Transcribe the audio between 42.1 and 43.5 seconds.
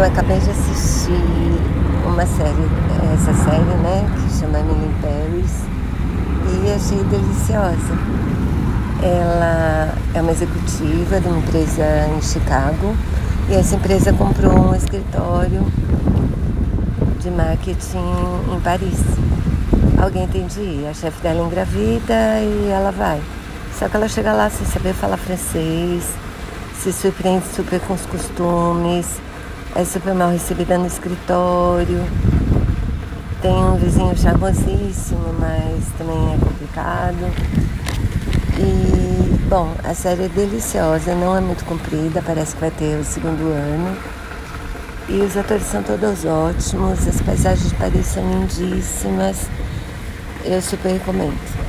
parece que vai ter o segundo